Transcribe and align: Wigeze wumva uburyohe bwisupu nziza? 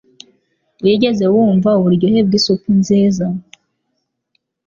Wigeze 0.83 1.25
wumva 1.33 1.69
uburyohe 1.79 2.19
bwisupu 2.27 2.69
nziza? 2.79 3.25